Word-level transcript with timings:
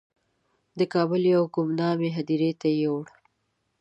د 0.77 0.81
کابل 0.93 1.21
یوې 1.33 1.47
ګمنامې 1.55 2.09
هدیرې 2.17 2.51
ته 2.59 2.67
یې 2.71 2.77
یووړ. 2.83 3.05